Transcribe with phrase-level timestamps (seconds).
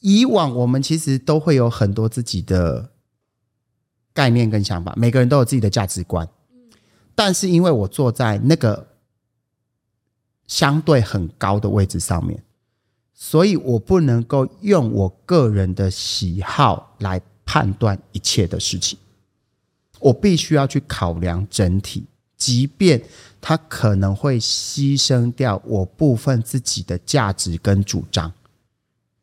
[0.00, 2.90] 以往我们其实都会有很多自己的
[4.12, 6.28] 概念跟想法，每个人都有自己的价值观。
[7.14, 8.86] 但是因为我坐在那个
[10.46, 12.42] 相对很高的位置上面，
[13.14, 18.98] 所以我不能够用我个人的喜好来判断一切的事情。
[19.98, 22.04] 我必须要去考量整体，
[22.36, 23.02] 即便
[23.40, 28.30] 它可能会牺牲掉我部分自己的价值跟主张，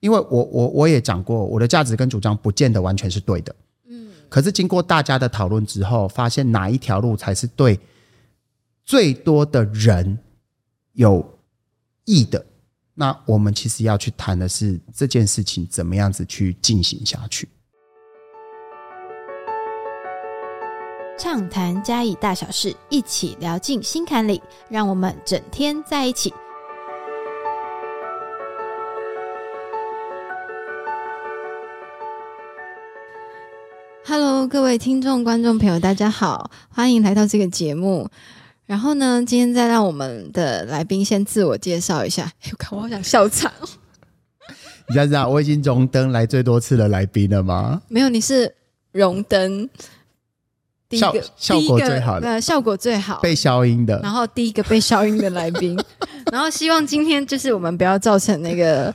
[0.04, 3.56] 因为我我我也讲过，我的价值跟主张不见得完全是对的，
[3.88, 7.80] 嗯，可是经过大家的讨论之后，发现哪一条路才是对
[8.84, 10.20] 最多的人
[10.92, 11.26] 有
[12.04, 12.46] 益的，
[12.94, 17.48] 那我们其实要去谈的是这件事情怎么样子去进行下去。
[21.18, 26.34] 畅谈嘉义大小事，一起聊进心坎里，让我们整天在一起。
[34.06, 38.10] Hello，各位听众、观众朋友，大家好，欢迎来到这个节目。
[38.66, 42.24] 然后呢，今天再让我们的来宾先自我介绍一下。
[42.42, 43.68] 哎，我看我好想笑场哦。
[44.90, 47.82] 你知道我已经荣登来最多次的来宾了吗？
[47.88, 48.54] 没有，你是
[48.92, 49.70] 荣登
[50.90, 55.80] 第一效个效果最好的效果最好，被消音的然，后第一个被消音的来宾，
[56.30, 58.94] 然后希望今天就是我们不要造成那个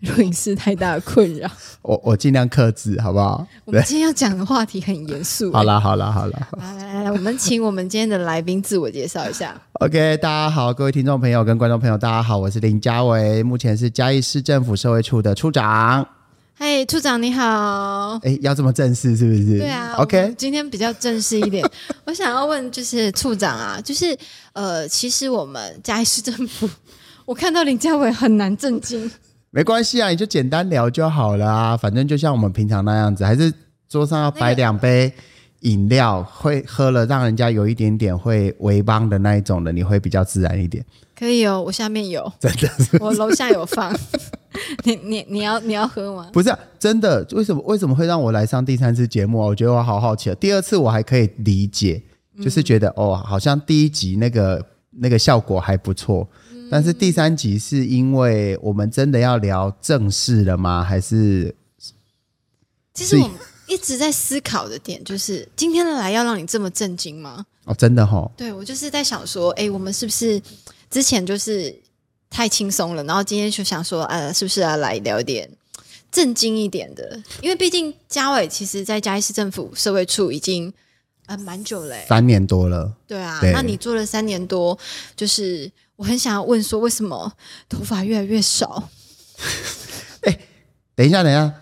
[0.00, 1.50] 录音室太大的困扰。
[1.82, 3.44] 我我尽量克制，好不好？
[3.64, 5.52] 我们今天要讲的话题很严肃。
[5.52, 6.48] 好啦，好啦，好啦。
[6.56, 9.60] 来来来来，我们请我们今天的来宾自我介绍一下。
[9.80, 16.06] OK，大家好，各位听众朋友跟观众朋友，大家好，我是林家伟，目前是嘉义市政府社会处的处长。
[16.56, 18.20] 嘿，处长你好。
[18.22, 19.58] 哎，要这么正式是不是？
[19.58, 21.68] 对啊，OK，今天比较正式一点。
[22.06, 24.16] 我想要问，就是处长啊，就是
[24.52, 26.68] 呃，其实我们嘉义市政府，
[27.24, 29.10] 我看到林家伟很难震惊。
[29.50, 33.52] 没关系啊，你就简单聊就好了啊，反正就像我们平常那样子，还是
[33.88, 35.12] 桌上要摆两杯
[35.60, 40.84] 饮料，会喝了让人家有一点点会微帮的那一种的，你会比较自然一点。
[41.18, 43.92] 可以哦，我下面有，真的是我楼下有放。
[44.84, 46.28] 你你你要你要喝吗？
[46.32, 47.26] 不是、啊、真的？
[47.32, 49.46] 为什么为什么会让我来上第三次节目啊？
[49.46, 50.36] 我觉得我好好奇啊。
[50.38, 52.00] 第二次我还可以理解，
[52.40, 56.28] 就是觉得、哦，好像第一集那个那个效果还不错。
[56.70, 60.84] 但是第三集是因为我们真的要聊正事了吗？
[60.84, 61.92] 还是是
[62.94, 63.36] 其实我们
[63.66, 67.44] 一直在思考的点就是，今天的来要让你这么震惊吗？
[67.64, 70.40] 哦，真的哈、对我就是在想说，哎，我们是不是
[70.90, 71.74] 之前就是
[72.30, 75.48] 太轻松了，然后今天就想说，呃，是不是要来聊点
[76.10, 77.22] 震惊一点的？
[77.42, 80.72] 因为毕竟嘉伟其实在嘉义市政府社会处已经
[81.26, 82.90] 呃蛮久了、诶三年多了。
[83.06, 84.78] 对啊，对那你做了三年多，
[85.14, 87.32] 就是我很想要问说，为什么
[87.68, 88.88] 头发越来越少？
[90.22, 90.38] 哎
[90.94, 91.52] 等一下，等一下，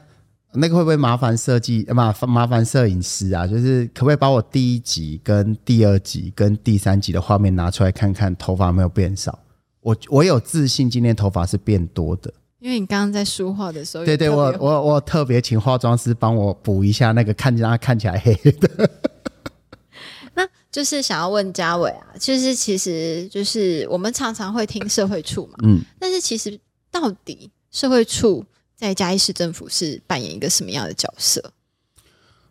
[0.52, 3.46] 那个会不会麻烦设计呃麻烦麻烦摄影师啊？
[3.46, 9.38] 就是可不可以把我第一集、跟第二集、跟第三集的画面拿出来看看，头发有没有变少？
[9.80, 12.30] 我我有自信，今天头发是变多的。
[12.58, 18.90] 因为你刚刚在说话的时候，对对，我我我特别请化妆师帮我补一下那个看让它看起来黑黑的。
[20.76, 26.60] 那就是想要问嘉伟啊，就是其实就是我们常常会听社会处嘛，嗯，但是其实
[26.90, 28.44] 到底社会处
[28.76, 31.42] 在嘉义市政府是扮演一个什么样的角色？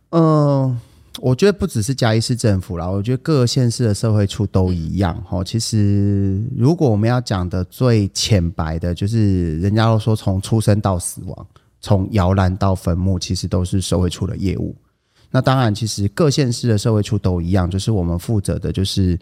[0.10, 0.76] 嗯，
[1.20, 5.44] 我觉得不只是嘉义市政府啦，我觉得各个县市的社会处都一样哈。
[5.44, 11.48] 其实，如果我们要讲的最浅白的，就是人家都说从出生到死亡，
[11.80, 14.76] 从摇篮到坟墓，其实都是社会处的业务。
[15.32, 19.20] 那当然，其实各县市的社会处都一样，就是我们负责的就是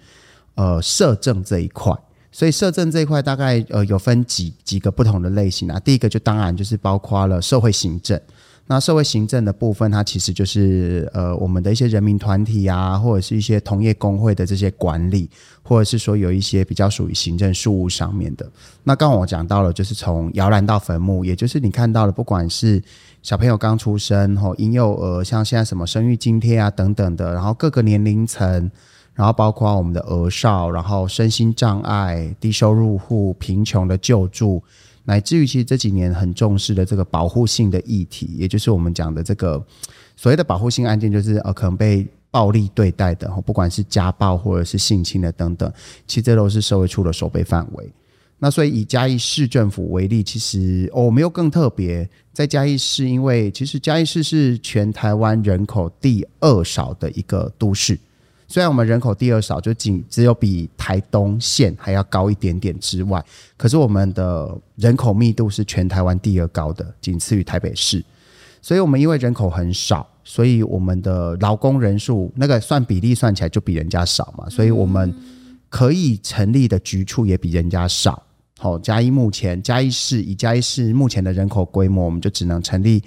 [0.55, 1.91] 呃社政这一块。
[2.31, 5.79] 所以社政这一块大概呃有分几几个不同的类型啊。
[5.79, 8.19] 第一个就当然就是包括了社会行政。
[8.65, 15.29] 那社会行政的部分，它其实就是呃我们的一些人民团体啊，或者是一些同业工会的这些管理，
[15.61, 18.49] 或者是说有一些比较属于行政事务上面的。
[18.83, 22.81] 那刚刚我讲到了，就是从摇篮到坟墓，也就是你看到了，不管是
[23.23, 28.69] 小朋友刚出生吼，婴幼儿，像现在什么生育津贴啊等等的，然后各个年龄层。
[29.15, 34.61] 然后包括我们的儿少，然后身心障碍、低收入户、贫穷的救助，
[35.03, 39.63] 乃至于其实这几年很重视的这个保护性的议题，也就是我们讲的这个
[40.17, 45.71] 所谓的保护性案件，就是呃可能被暴力对待的，不管是家暴或者是性侵的等等，
[46.07, 47.93] 其实这都是社会处的守备范围。
[48.43, 57.97] 那所以以嘉义市政府为例，其实、哦、我们又更特别，在嘉义市，因为其实嘉义市是全台湾人口第二少的一个都市。
[58.49, 63.23] 虽然我们人口第二少，就仅只有比台东县还要高一点点之外，
[63.55, 68.03] 可是我们的人口密度是全台湾第二高的，仅次于台北市。
[68.61, 75.15] 所以，我们因为人口很少，所以我们的劳工人数那个算比例算起来就比人家少嘛，所以我们
[75.69, 78.21] 可以成立的局处也比人家少。
[78.63, 83.03] 好，嘉义目前嘉义市以嘉义市目前的人口规模，我们就只能成立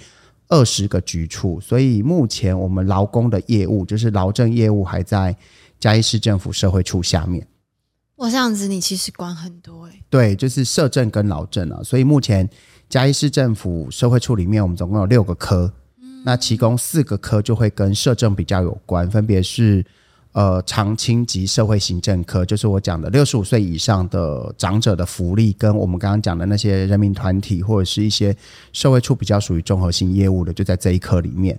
[0.48, 5.34] 二十个局处，所以目前我们劳工的业务就是劳政业务还在
[5.80, 7.48] 嘉义市政府社会处下面。
[8.16, 12.46] 我，这样子你其实管很多哎、对，就是社政跟劳政啊，所以目前
[12.90, 15.72] 嘉义市政府社会处里面，我们总共有六个科，
[16.26, 19.82] 那其中四个科就会跟社政比较有关，分别是
[20.36, 28.36] 呃长青及社会行政科，就是我讲的六十五岁以上的长者的福利，跟我们刚刚讲的那些人民团体或者是一些
[28.70, 31.58] 社会处比较属于综合性业务的，就在这一科里面。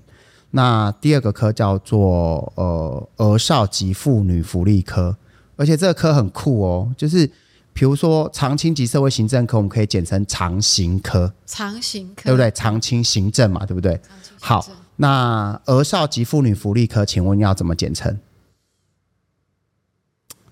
[0.52, 5.18] 那第二个科叫做呃儿少及妇女福利科，
[5.56, 7.26] 而且这个科很酷哦，就是
[7.74, 12.52] 比如说长青及社会行政科，我们可以简称长行科，长形科对不对？
[12.52, 14.00] 长青行政嘛，对不对？
[14.40, 14.64] 好，
[14.98, 18.16] 那儿少及妇女福利科，请问要怎么简称？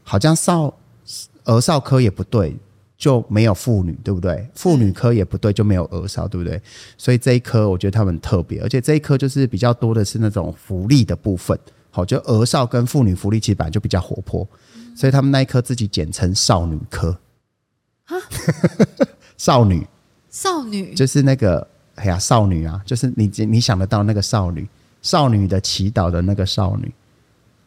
[0.06, 0.74] 好像少
[1.44, 2.56] 儿少科也不对，
[2.98, 4.48] 就没有妇女，对不对？
[4.54, 6.62] 妇女科也不对，就没有儿少，对不对？
[6.98, 11.60] 所以这一科我觉得他们特别，而且这一科就是比较多的是那种福利的部分。
[11.92, 14.48] 好，就儿少跟妇女福利其实本来就比较活泼，
[14.96, 17.18] 所以他们那一科自己简称少女科。
[18.06, 18.16] 啊
[19.38, 19.86] 少女
[20.30, 24.68] 少女就是那个哎呀，少女啊，就是你你想得到那个少女，
[25.01, 26.94] 少女的祈祷的那个少女，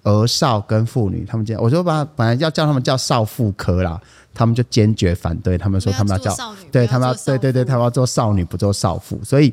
[0.08, 4.00] 儿少跟妇女，他们讲，我就把本来要叫他们叫少妇科啦，
[4.32, 9.52] 他们就坚决反对，他们说他们要叫，做少女，对他们要对对对，他们要做少女不做少妇，所以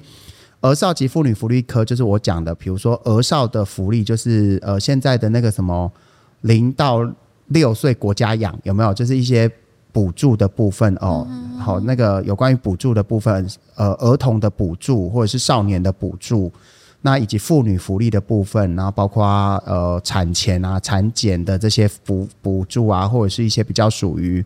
[0.62, 5.92] 儿少及妇女福利科就是我讲的，比如说儿少的福利就是呃现在的那个什么
[6.42, 7.06] 零到
[7.48, 8.94] 六岁国家养有没有？
[8.94, 9.52] 就是一些
[9.92, 11.28] 补助的部分哦，
[11.60, 16.52] 好，那个有关于补助的部分，呃，儿童的补助或者是少年的补助。
[17.06, 19.24] 那以及妇女福利的部分，然后包括
[19.64, 24.44] 呃产前啊、产检的这些补补助啊，或者是一些比较属于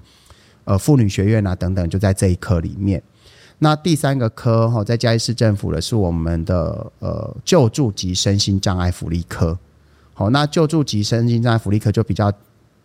[0.65, 3.01] 呃妇女学院啊等等，就在这一科里面。
[3.59, 9.57] 那第三个科哈，在嘉义市政府的是我们的呃救助及身心障碍福利科。
[10.13, 12.29] 好，那救助及身心障碍福利科就比较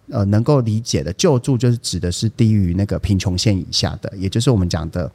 [0.09, 5.11] 呃能够理解的，救助就是指的是低于那个贫穷线以下的，也就是我们讲的，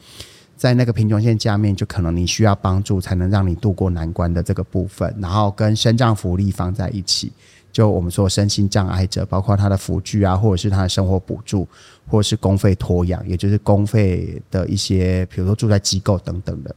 [0.59, 7.31] 在那个贫穷线下面，就可能你需要帮助才能让你渡过难关的这个部分，然后跟身障福利放在一起。
[7.71, 11.65] 就我们说身心障碍者，包括他的辅具啊，或者是他的生活补助，
[12.05, 16.75] 或者是公费托养，也就是公费的一些，比如说住在机构等等的。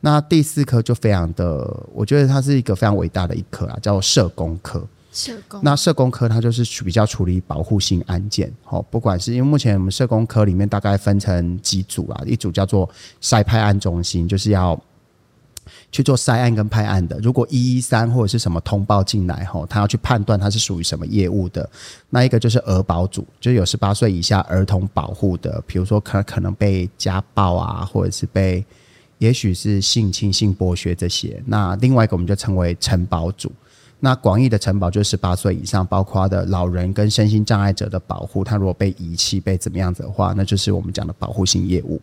[0.00, 4.86] 那第四科就非常的，我觉得它是一个非常伟大的一科啊，叫社工科。
[5.14, 12.90] 社工那社工科它就是比较处理保护性案件，哦，不管是因为目前我们社工科里面大概分成几组啊，一组叫做
[13.22, 14.78] 筛派案中心，就是要
[15.92, 17.16] 去做筛案跟派案的。
[17.20, 21.70] 如果一一三或者是什么通报进来，吼，他要去判断它是属于什么业务的。
[22.10, 28.64] 那一个就是儿保组，就有十八岁以下儿童保护的，比如说可可能被家暴啊，或者是被
[29.18, 31.40] 也许是性侵、性剥削这些。
[31.46, 33.52] 那另外一个我们就称为承保组。
[34.04, 38.44] 那广义的承保就是十八岁以上，包括的老人跟身心障碍者的保护。
[38.44, 41.98] 他如果被遗弃、被怎么样子的话，那就是我们讲的保护性业务。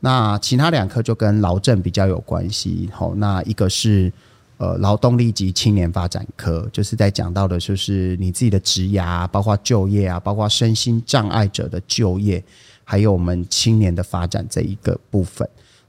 [0.00, 2.88] 那其他两科就跟劳政比较有关系。
[2.90, 4.10] 好，那一个是
[4.56, 12.42] 呃劳动力及青年发展科，就是在讲到的就是你自己的职涯，包括就业啊，包括身心障碍者的就业，
[12.82, 15.46] 还有我们青年的发展这一个部分。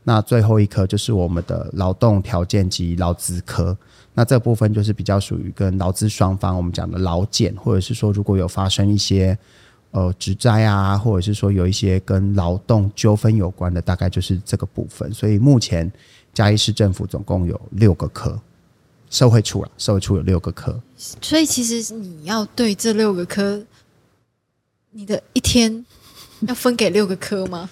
[0.07, 3.77] 那最后一科就是我们的劳动条件及劳资科。
[4.13, 9.37] 那这部分就是比较属于跟劳资双方我们讲的劳检，或者是说如果有发生一些
[9.91, 15.13] 呃职灾啊，或者是说有一些跟劳动纠纷有关的，大概就是这个部分。
[15.13, 15.91] 所以目前
[16.33, 18.39] 嘉义市政府总共有六个科，
[19.09, 20.81] 社会处啦，社会处有六个科。
[20.95, 23.61] 所以其实你要对这六个科，
[24.91, 25.85] 你的一天
[26.47, 27.69] 要分给六个科吗？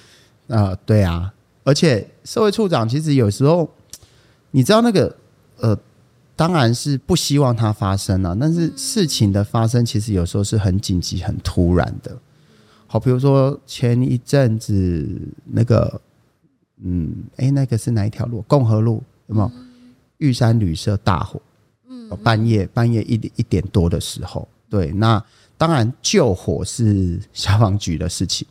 [0.47, 1.33] 呃，对啊，
[1.65, 3.69] 而且社会处长其实有时候，
[4.51, 5.13] 你知道那个
[5.57, 5.77] 呃，
[6.35, 12.17] 当然是不希望它发生啊，但是事情的发生其实有时候是很紧急、很突然的。
[12.87, 15.05] 好，比如说前一阵子
[15.45, 15.99] 那个，
[16.83, 18.41] 嗯，诶，那个是哪一条路？
[18.43, 19.51] 共和路有没有？
[20.19, 21.41] 玉山旅社大火，
[21.89, 25.21] 嗯，半夜半夜一一点多的时候，对，那
[25.57, 28.47] 当然救火是消防局的事情。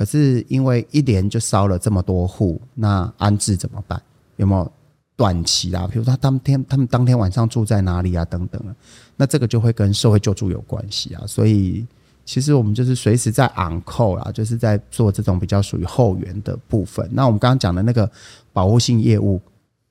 [0.00, 4.00] 可是因为一连就烧了这么多户，那安置怎么办？
[4.36, 4.72] 有没有
[5.14, 8.74] 短期啦，比如说他当天他们当天晚上住在哪里啊，等等啊，
[9.14, 11.22] 那这个就会跟社会救助有关系啊。
[11.26, 11.86] 所以
[12.24, 17.06] 其实我们就是随时在 on call 啦，就是在做这种比较属于后援的部分。
[17.12, 18.10] 那我们刚刚讲的那个
[18.54, 19.38] 保护性业务，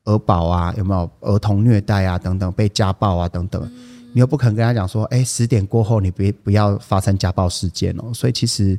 [0.06, 3.72] 儿保啊，有没有儿童虐待啊，等等，被家暴啊，等等，
[4.12, 8.12] 你又不肯跟他讲说，哎，十点过后你别不要发生家暴事件哦。
[8.12, 8.76] 所以其实。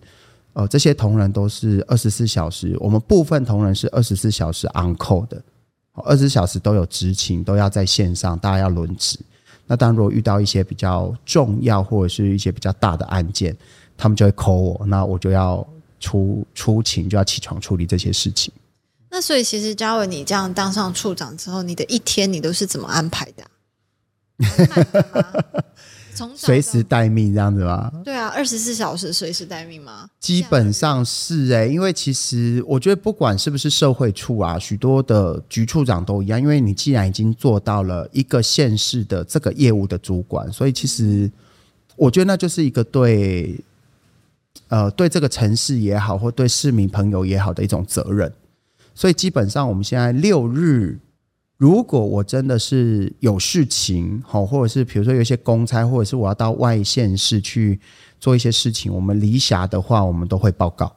[0.53, 5.41] 呃，这些同仁都是二十四小时，我们部分同仁是二十四小时 on call 的，
[5.95, 9.19] 二十四小时都有执勤，都要在线上，大家要轮值。
[9.67, 13.57] 那当然，如果遇到一些比较重要或者是一些比较大的案件，
[13.97, 15.65] 他们就会 call 我，那我就要
[16.01, 18.53] 出出勤，就要起床处理这些事情。
[19.09, 23.45] 那所以，其实嘉伟，你这样当上处长之后，你的一天你都是怎么安排的？
[26.37, 27.91] 随时待命这样子吗？
[28.05, 30.09] 对啊，二十四小时随时待命吗？
[30.19, 36.41] 基本上是哎，因为其实我觉得不管是不是社会处啊，许多的局处长都一样。
[36.41, 41.31] 因为你既然已经做到了一个县市的这个业务的主管，所以其实
[41.97, 43.59] 我觉得那就是一个对
[44.69, 48.33] 呃对这个城市也好，或对市民朋友也好的一种责任。
[48.95, 50.99] 所以基本上我们现在六日。
[51.61, 57.79] 如果我真的是有事情，好，或者是比如说有一些公差，或者是我要到外县市去
[58.19, 60.91] 做一些事情，我们离辖的话，我们都会报告，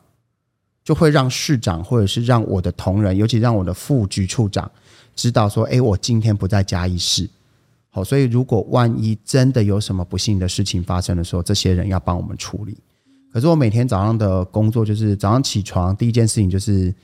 [0.82, 4.72] 就会让市长或者是让我的同仁，尤其让我的副局处长
[5.18, 7.30] 知道说，哎，我今天不在嘉义市，
[7.90, 12.78] 好，所以如果万一真的有什么不幸的事情发生的时候，这些人要帮我们处理。
[13.34, 16.96] 可是我每天早上的工作就是早上起床第一件事情就是。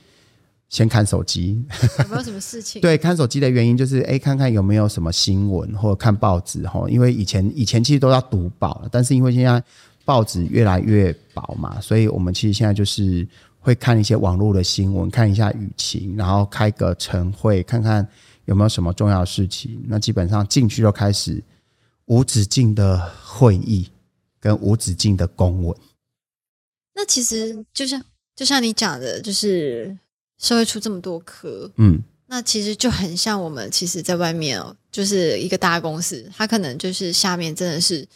[0.70, 1.60] 先看手机，
[1.98, 2.80] 有没有什么事情？
[2.82, 6.88] 对，看手机的原因就是，哎，看看有没有什么新闻，或者看报纸哈。
[6.88, 9.60] 因为以前以前其实都要读报，但是因为现在
[10.04, 13.26] 报纸越来越薄嘛，所以我们其实现在就是
[13.58, 18.06] 会看一些网络的新闻，看一下舆情，然后开个晨会，看看
[18.44, 19.84] 有没有什么重要的事情。
[19.88, 21.42] 那基本上进去就开始
[22.04, 23.88] 无止境的会议
[24.38, 25.76] 跟无止境的公文。
[26.94, 28.00] 那其实就像
[28.36, 29.98] 就像你讲的，就是。
[30.40, 38.08] 社会出这么多科，嗯，那其实就很像我们其实，在外面哦，就是一个大公司，它可能就是下面真的是，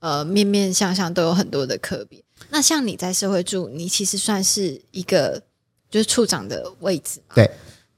[0.00, 2.20] 呃，面面相向都有很多的科别。
[2.50, 5.40] 那像你在社会处，你其实算是一个
[5.88, 7.36] 就是处长的位置嘛？
[7.36, 7.48] 对。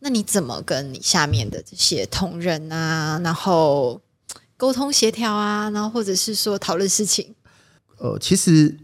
[0.00, 3.98] 那你怎么跟你下面的这些同仁啊，然后
[4.58, 7.34] 沟通协调啊，然后或者是说讨论事情？
[7.96, 8.76] 呃，其实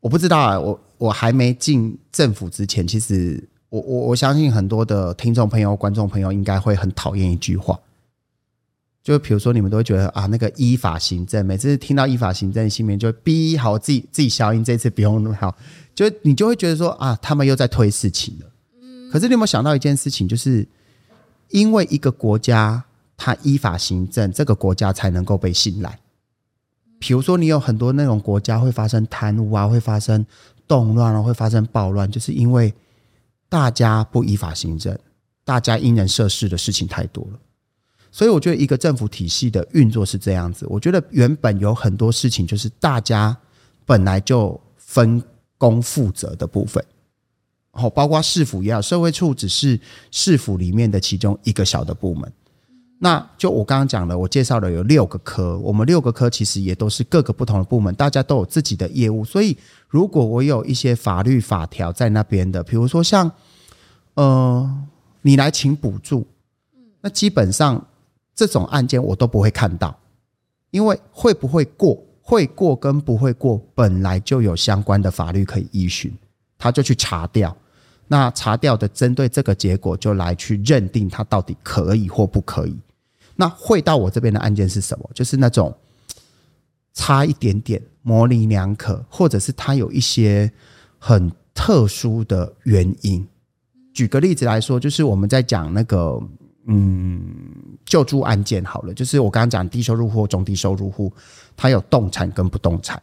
[0.00, 3.48] 我不知道啊，我我还没进政府之前，其实。
[3.70, 7.78] 我我我相信很多的听众朋友、观众朋友应该会很讨厌一句话，
[9.00, 15.56] 就比如说你们都会觉得啊，那个依法行政，每次听到依法行政，心里面就逼好自己自己消音，这次不用那么好，
[15.94, 18.46] 就你就会觉得说啊，他们又在推事情了。
[18.82, 20.66] 嗯，可是你有没有想到一件事情，就是
[21.50, 22.82] 因为一个国家
[23.16, 25.96] 它依法行政，这个国家才能够被信赖。
[26.98, 30.26] 比如说，你有很多那种国家会发生贪污啊，会发生
[30.66, 32.74] 动乱啊，会发生暴乱，就是因为。
[33.50, 34.98] 大家不依法行政，
[35.44, 37.38] 大家因人设事的事情太多了，
[38.12, 40.64] 所以我觉得一个政府体系的运作是这样子。
[40.68, 43.36] 我觉得原本有很多事情就是大家
[43.84, 45.20] 本来就分
[45.58, 46.82] 工负责的部分，
[47.72, 49.78] 好，包括市府也好，社会处只是
[50.12, 52.32] 市府里面的其中一个小的部门。
[53.02, 59.24] 那就我刚刚讲的，我介绍的有六个科，我们六个科其实也都是各个不同的部门，大家都有自己的业务。
[59.24, 59.56] 所以，
[59.88, 63.32] 如果我有一些法律法条在那边的，比如说像，
[64.16, 64.86] 呃，
[65.22, 66.26] 你来请补助，
[67.00, 67.86] 那基本上
[68.34, 69.98] 这种案件我都不会看到，
[70.70, 76.12] 因为会不会过，会过跟不会过，本来就有相关的法律可以依循，
[76.58, 77.56] 他就去查掉。
[78.08, 82.76] 那查掉的，针对这个结果就来去认定他到底可以或不可以。
[83.40, 85.10] 那会到我这边的案件是什么？
[85.14, 85.74] 就是那种
[86.92, 90.52] 差一点点、模棱两可，或者是他有一些
[90.98, 93.26] 很特殊的原因。
[93.94, 96.20] 举个例子来说，就是我们在讲那个
[96.66, 97.18] 嗯
[97.86, 101.10] 救助案件好了，就是我刚刚讲低收入户、中低收入户，
[101.56, 103.02] 他有动产跟不动产。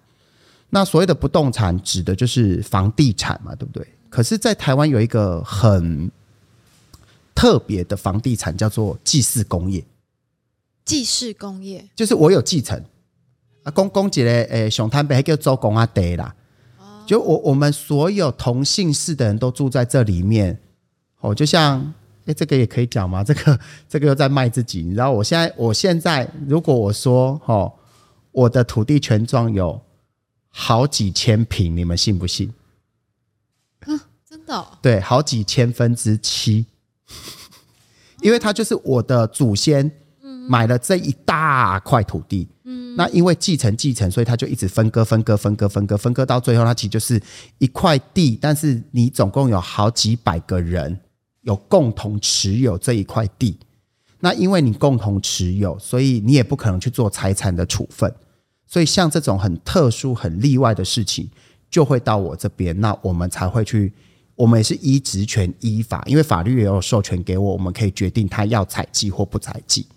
[0.70, 3.88] 那所谓的不动产，指的就是房地产嘛，对不对？
[4.10, 6.12] 可是，在台湾有一个很
[7.34, 9.84] 特别的房地产，叫做祭祀工业。
[10.88, 12.82] 祭祀工业就是我有继承
[13.64, 16.34] 啊，公公姐嘞，诶，熊滩北叫周公阿爹啦。
[17.06, 20.58] 就我我们所有同姓氏的人都住在这里面。
[21.20, 21.94] 哦，就像
[22.26, 23.22] 诶，这个也可以讲吗？
[23.24, 24.82] 这个 这个又在卖自己。
[24.82, 27.74] 你知道，我现在我现在如果我说哦，
[28.32, 29.82] 我的土地权状有
[30.48, 32.54] 好几千平，你们信不信？
[33.86, 34.68] 嗯，真的？
[34.82, 36.66] 对，好几千分之七。
[38.22, 39.92] 因为他就是我的祖先
[40.48, 42.48] 买了这一大块土地。
[42.64, 47.22] 嗯，那因为继承继承，所以他就一直分割分割分割分割分割，到最后，他其实就是
[47.58, 51.00] 一块地，但是你总共有好几百个人
[51.42, 53.58] 有共同持有这一块地。
[54.20, 58.14] 那因为你共同持有，所以你也不可能去做财产的处分。
[58.66, 61.30] 所以像这种很特殊、很例外的事情，
[61.70, 63.94] 就会到我这边，那我们才会去。
[64.36, 69.88] 我们也是依职权、依法，因为法律也有授权给我，我们可以决定他要采集或不采集。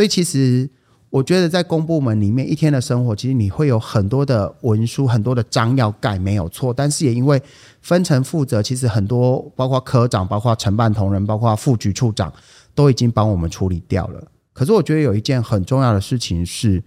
[0.00, 0.66] 所以其实
[1.10, 6.72] 我觉得在公部门里面一天的生活，其实你会有很多的文书、很多的章要盖，没有错。
[6.72, 7.38] 但是也因为
[7.82, 12.32] 分层负责，其实很多包括科长、包括承办同仁、包括副局处长
[12.74, 14.26] 都已经帮我们处理掉了。
[14.54, 16.82] 可是我觉得有一件很重要的事情是，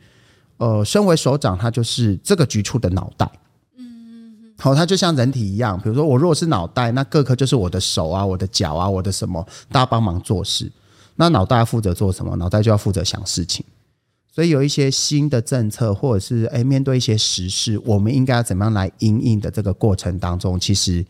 [0.57, 3.29] 呃，身为首长，他就是这个局处的脑袋。
[4.57, 10.71] 好，它就像人体一样，比如说我如果是脑袋，那各科就是我的手啊、我的脚啊、我的什么，大家帮忙做事。
[11.15, 12.35] 那脑袋负责做什么？
[12.37, 13.65] 脑袋就要负责想事情。
[14.31, 21.05] 所以有一些新的政策，或者是诶面对一些时事，我们应该要怎么样来应应的这个过程当中，其实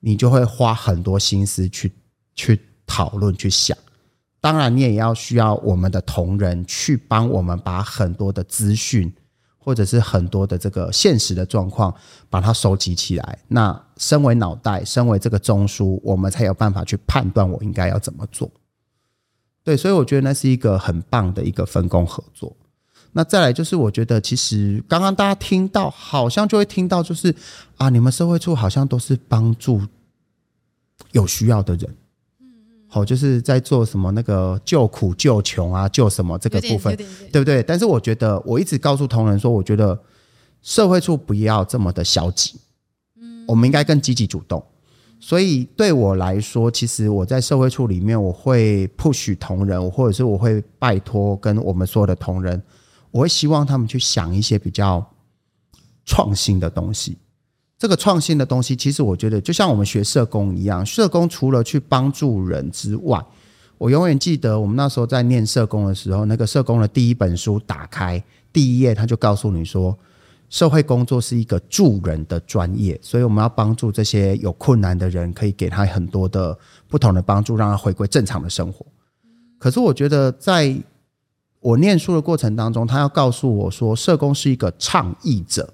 [0.00, 1.92] 你就会花很多心思去
[2.34, 3.76] 去讨论、去想。
[4.40, 9.12] 当然，你也要需要我们的同仁去帮我们把很多的资讯。
[9.62, 11.94] 或者是很多的这个现实的状况，
[12.30, 13.38] 把它收集起来。
[13.46, 18.50] 那身为脑袋，身为这个中枢，我们才有办法去判断我应该要怎么做。
[19.62, 22.56] 对，所以我觉得那是一个很棒的一个分工合作。
[23.12, 27.34] 那再来就是，我觉得其实刚刚大家听到，好像就会听到，就是
[27.76, 29.82] 啊，你们社会处好像都是帮助
[31.12, 31.90] 有需要的人。
[32.40, 36.96] 嗯嗯好，就是在做什么那个救苦救穷啊，救什么这个部分，
[37.32, 37.62] 对不对？
[37.64, 39.98] 但是我觉得，我一直告诉同仁说，我觉得
[40.62, 42.60] 社会处不要这么的消极，
[43.20, 44.64] 嗯，我们应该更积极主动。
[45.22, 52.60] 所以对我来说，其实我在社会处里面，我会 push 同仁，或者是我会拜托跟我们所有的同仁，
[53.10, 55.06] 我会希望他们去想一些比较
[56.06, 57.18] 创新的东西。
[57.78, 63.22] 这个创新的东西，其实我觉得就像我们学社工一样，社工除了去帮助人之外，
[63.76, 68.22] 我永远记得我们那时候在念社工的时候，那个社工的第一本书打开
[68.52, 69.98] 第一页，他就告诉你说，
[70.50, 76.58] 社会工作是一个助人的专业，所以我们要帮助这些有困难的人，可以给他很多的
[76.88, 78.84] 不同的帮助，让他回归正常的生活。
[79.58, 80.76] 可是我觉得，在
[81.60, 85.72] 我念书的过程当中，他要告诉我说，社工是一个倡议者。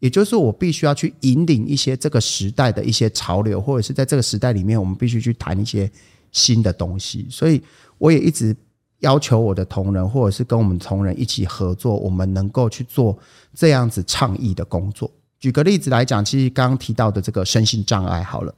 [0.00, 5.90] 也就是我必须要去引领一些这个时代的一些潮流，或者是在这个时代里面，我们必须去谈一些
[6.30, 7.26] 新的东西。
[7.30, 7.62] 所以
[7.96, 8.54] 我也一直
[9.04, 13.16] 要求我的同仁，或者是跟我们同仁一起合作，我们能够去做
[13.54, 15.10] 这样子倡议的工作。
[15.38, 18.54] 举个例子来讲，其实刚刚提到的这个身心障碍，好了，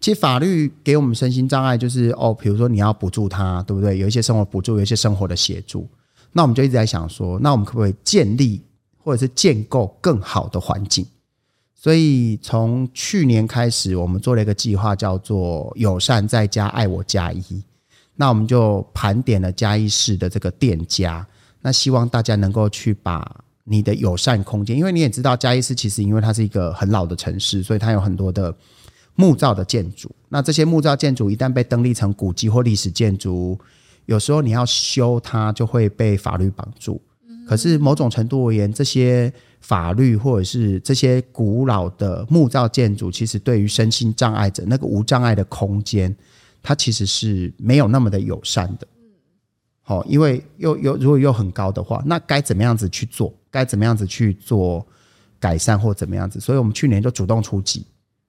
[0.00, 3.98] 其实法律给我们身心障碍就是哦，比如说你要补助他，对不对？
[3.98, 5.88] 有一些生活补助，有一些生活的协助，
[6.32, 8.62] 那我们就一直在想说，那我们可不可以建立？
[9.02, 11.06] 或者是建构更好的环境，
[11.74, 17.40] 所以从去年开始，我们做了一个计划，叫做“友善在家，爱我加一”。
[18.20, 21.26] 那我们就盘点了嘉义市的这个店家，
[21.62, 23.26] 那希望大家能够去把
[23.64, 28.54] 你的友善空间，因为你也知道嘉义市其实因为它是一个很老的城市，所以它有很多的
[29.14, 30.14] 木造的建筑。
[30.28, 33.58] 那这些木造建筑一旦被登立成古迹或历史建筑，
[34.04, 37.00] 有时候你要修它，就会被法律绑住。
[37.48, 46.14] 可是某种程度而言，这些法律或者是这些古老的木造建筑，其实对于身心障碍者那个无障碍的空间，
[46.62, 48.86] 它其实是没有那么的友善的。
[49.82, 53.34] 好，因为又又如果又很高的话，那该怎么样子去做？
[53.50, 54.86] 该怎么样子去做
[55.40, 56.38] 改善或怎么样子？
[56.38, 57.84] 所以我们去年就主动出击。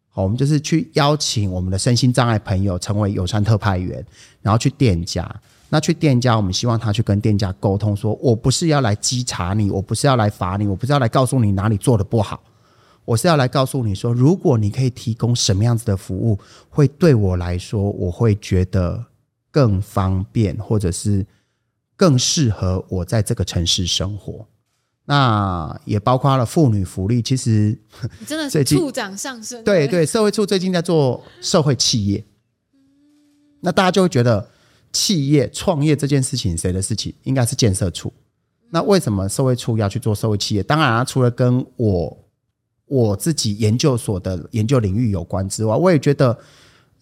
[0.10, 4.04] 好，我们就是去邀请我们的身心障碍朋友成为友善特派员，
[4.42, 5.30] 然后去店家。
[5.70, 12.44] 那去店家，我们希望他去跟店家沟通，说我不是要来稽查你，我不是要来罚你，我不是要来告诉你哪里做的不好，
[13.06, 19.06] 我是要来告诉你说，如果你可以提供什么样子的服务，会对我来说，我会觉得
[19.50, 21.26] 更方便，或者是
[21.96, 24.48] 更适合我在这个城市生活。
[25.06, 27.78] 那也包括了妇女福利，其实
[28.28, 32.24] 真的是处长上升，对对，社会处最近在做社会企业，
[33.62, 34.50] 那大家就会觉得。
[34.94, 37.14] 企业创业这件事情，谁的事情？
[37.24, 38.12] 应该是建设处。
[38.72, 40.62] 那为什么社会处要去做社会企业？
[40.62, 42.21] 当然啊，除了跟我
[42.92, 46.38] 我自己研究所的研究领域有关之外，我也觉得，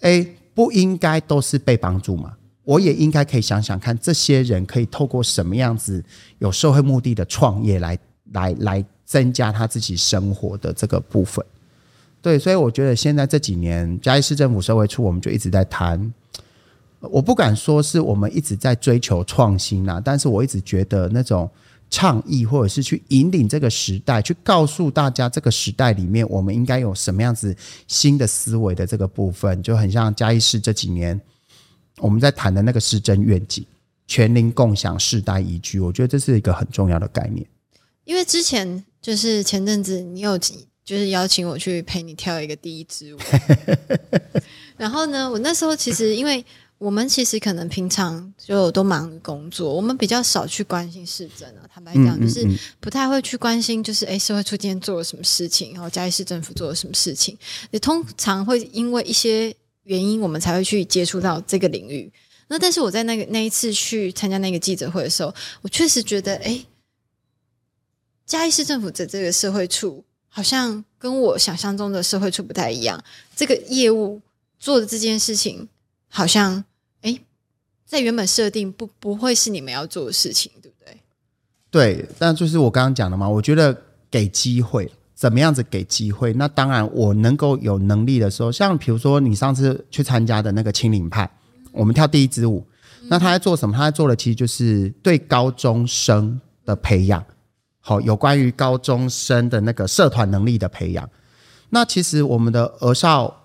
[0.02, 0.24] 哎，
[0.54, 2.32] 不应该都是被帮助嘛。
[2.64, 6.04] 我也应该可以想想看，这些人可以透过什么样子
[6.38, 7.98] 有社会目的的创业，来
[8.34, 11.44] 来来增加他自己生活的这个部分。
[12.22, 16.14] 对，所以我觉得现在这几年嘉义市政府社会处，我们就一直在谈。
[17.00, 21.50] 我不敢说是我们一直在追求创新啦，但是我一直觉得那种
[21.90, 27.56] 倡议或者是去引领这个时代，去告诉大家这个时代里面我们应该有什么样子
[27.88, 31.20] 新的思维的这个部分，就很像嘉义市这几年
[31.98, 33.66] 我们在谈的那个市政愿景，
[34.08, 37.46] 全龄共享世代宜居，我觉得这是一个很重要的概念。
[38.06, 43.20] 因为之前就是前阵子你有就是邀请我去陪你跳一个第一支舞，
[44.78, 46.44] 然后呢，我那时候其实因为
[46.80, 51.68] 我们其实可能平常就都忙工作，我们比较少去关心市政啊。
[51.72, 52.48] 坦白讲，就是
[52.80, 57.38] 不太会去关心，就是哎，社会处今天做了什么事情，然后嘉义市政府做了什么事情。
[57.70, 62.12] 也通常会因为一些原因，我们才会去接触到这个领域。
[62.48, 66.66] 那但是我在那个那一次去参加那个记者会的时候，我确实觉得，哎，
[68.26, 70.04] 嘉义市政府的这个社会处。
[70.32, 73.04] 好像跟我想象中的社会处不太一样。
[73.36, 74.22] 这个业务
[74.60, 75.68] 做的这件事情，
[76.08, 76.64] 好像
[77.02, 77.20] 哎，
[77.86, 80.98] 在原本设定不不会是你们要做的事情，对不对？
[81.72, 83.28] 对，但就是我刚刚讲的嘛。
[83.28, 83.76] 我觉得
[84.10, 86.34] 给机会，怎么样子给机会？
[86.34, 91.30] 那当然，我能够有能力的时候，像比如说你上次去参加的那个青岭派，
[91.72, 92.66] 我们跳第一支舞，
[93.04, 93.76] 那他在做什么？
[93.76, 97.24] 他在做的其实就是对高中生的培养。
[97.82, 101.10] 好，有关于高中生的那个社团能力的培养。
[101.70, 103.39] 那其实我们的儿少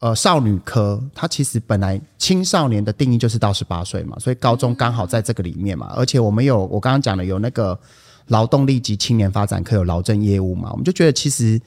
[0.00, 5.92] 呃少女科，它其实本来青少年的定义就是到十八岁嘛，所以高中刚好在这个里面嘛。
[5.96, 7.78] 而且我们有我刚刚讲的有那个
[8.26, 11.60] 劳动力及青年发展科有劳政业务嘛，我们就觉得其实，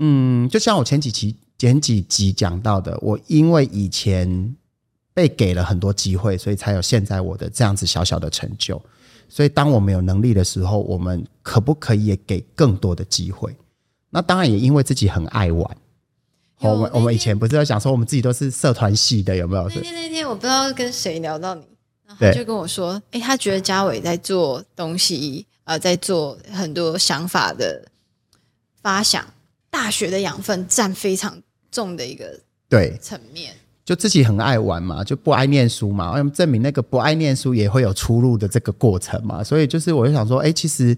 [0.00, 4.54] 嗯，就像我前几期前几集讲到的，我因为以前
[5.14, 8.80] 被给了很多机会，所以才有现在我的这样子小小的成就。
[9.28, 13.56] 所以，当我们有能力的时候，我们可不可以也给更多的机会？
[14.08, 15.76] 那当然也因为自己很爱玩。
[16.60, 19.68] 我们我们以前不是在讲说，我们自己都是社团系的，有没有？
[19.68, 21.62] 那天那天我不知道跟谁聊到你，
[22.06, 27.86] 然后就跟我说，哎，他觉得嘉伟在做东西，呃，在做很多想法的
[28.80, 29.24] 发想，
[29.70, 33.54] 大学的养分占非常重的一个对层面。
[33.84, 39.44] 就自己很爱玩嘛，就不爱念书嘛，要证明那个不爱念书也会有出路的这个过程嘛。
[39.44, 40.96] 所以就是我就想说，哎，其实，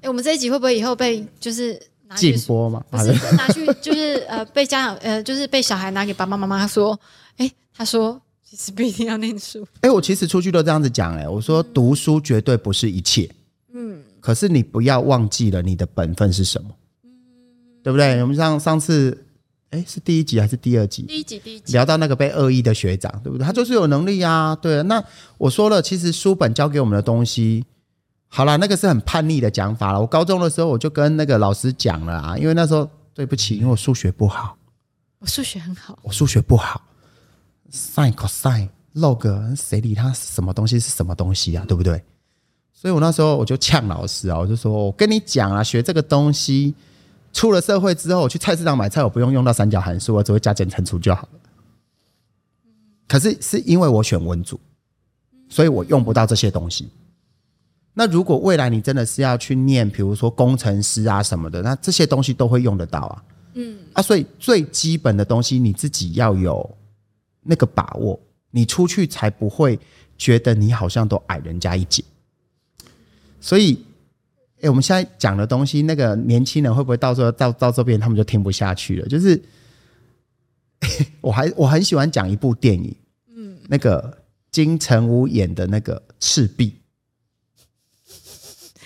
[0.00, 1.76] 哎，我们这一集会不会以后被就是
[2.16, 2.82] 禁播嘛？
[2.90, 6.98] 不是拿去就是呃被家长呃就是被小孩拿给爸爸妈妈说，
[7.36, 9.66] 哎，他说其实不一定要念书。
[9.80, 13.30] 哎，我其实出去都这样子讲，哎，我说读书绝对不是一切，
[13.72, 16.70] 嗯，可是你不要忘记了你的本分是什么，
[17.04, 17.10] 嗯，
[17.82, 18.20] 对不对？
[18.22, 19.20] 我们像上次。
[19.70, 21.02] 哎，是第一集还是第二集？
[21.02, 23.44] 第一集，第一集聊到那个被恶意的学长，对不对？
[23.44, 24.80] 他就是有能力啊，对。
[24.84, 25.02] 那
[25.36, 27.64] 我说了，其实书本教给我们的东西，
[28.36, 30.00] 好了，那个是很叛逆的讲法了。
[30.00, 34.58] 我高中的时候我就跟那个老师讲了啊，因为那时候对不起，因为我数学不好。
[35.20, 35.96] 我数学很好。
[36.02, 36.82] 我数学不好
[37.70, 41.64] ，sin cos log 谁理他什么东西是什么东西啊？
[41.68, 42.02] 对不对？
[42.72, 46.74] 所以我那时候我就呛老师啊，我就说我跟你讲啊，学这个东西。
[47.32, 51.40] 出了社会之后，我去菜市场买菜，我不用用到三角函数，我只会加减乘除就好了。
[53.06, 54.60] 可是是因为我选文组，
[55.48, 56.88] 所以我用不到这些东西。
[57.94, 63.24] 那如果未来你真的是要去念，比如说工程师啊什么的，那这些东西都会用得到啊。
[63.54, 66.76] 嗯啊，所以最基本的东西你自己要有
[67.42, 69.78] 那个把握，你出去才不会
[70.18, 72.04] 觉得你好像都矮人家一截。
[73.40, 73.78] 所以。
[74.60, 79.06] 哎，我们现在讲的东西，那个年轻人会不会到时候到到这边，他们就听不下去了？
[79.08, 79.38] 就是，
[81.20, 82.96] 我还我很喜欢讲一部电影，
[83.36, 84.16] 嗯，那个
[84.50, 86.70] 金城武演的那个《赤壁》，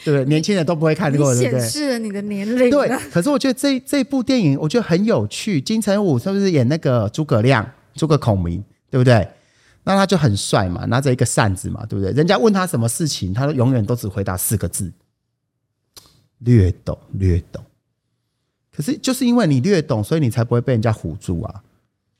[0.05, 0.25] 对不对？
[0.27, 1.61] 年轻人都不会看过，对不对？
[1.61, 2.71] 显示了你的年龄。
[2.71, 5.61] 对，可是我觉得这这部电影，我觉得很有趣。
[5.61, 9.29] 金城武是不是演那个诸葛亮、诸葛孔明，对不对？
[9.85, 12.13] 那他就很帅嘛，拿着一个扇子嘛，对不对？
[12.13, 14.93] 人家问他什么事情，他永远都只回答四个字。
[16.41, 17.65] 略懂略懂，
[18.71, 21.63] 可是就是因为你略懂，所以你才不会被人家唬住啊！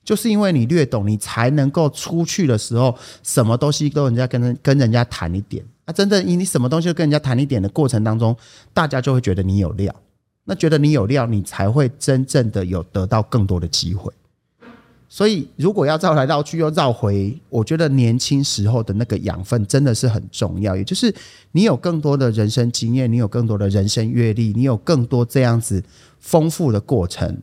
[0.03, 5.91] 就是因为你略懂，你才能够出去的时候，什么东西都人家跟人跟人家谈一点啊！
[5.91, 8.37] 真正，你你什么东西跟人家谈一点的过程当中，
[8.75, 9.93] 大家就会觉得你有料，
[10.45, 14.13] 那觉得你有料，你才会真正的有得到更多的机会。
[15.11, 20.75] 所以，如果要绕来绕去又绕回，我觉得年轻时候的那个养分真的是很重要。
[20.75, 21.11] 也就是
[21.53, 25.83] 你有更多的人生经验，你有更多的人生阅历，你有更多这样子
[26.19, 27.35] 丰富的过程。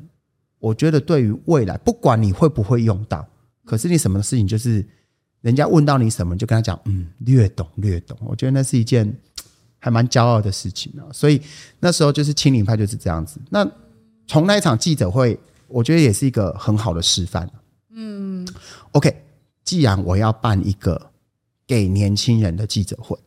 [0.61, 3.27] 我觉得对于未来，不管你会不会用到，
[3.65, 4.87] 可是你什么事情就是
[5.41, 8.17] 人家问到你什么，就跟他讲，嗯，略懂略懂。
[8.21, 9.13] 我觉得那是一件
[9.79, 11.07] 还蛮骄傲的事情啊。
[11.13, 11.41] 所以
[11.81, 13.41] 那时候就是青岭派就是这样子。
[13.51, 13.67] 那
[14.27, 15.39] 从那一场记者会。
[15.69, 17.51] 我觉得也是一个很好的示范。
[17.91, 18.47] 嗯
[18.93, 19.13] ，OK，
[19.65, 21.11] 既然我要办一个
[21.67, 23.19] 给年轻人的记者会，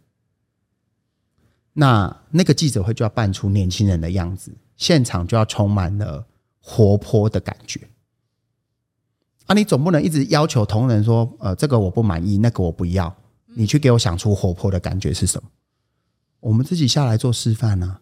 [1.73, 6.25] 那那个记者会就要办出年轻人的样子，现场就要充满了
[6.61, 7.81] 活泼的感觉。
[9.49, 13.11] 啊，你总不能一直要求同仁说，呃，这个我不满意，那个我不要，
[13.55, 15.49] 你去给我想出活泼的感觉是什么？
[16.39, 17.97] 我们自己下来做示范呢、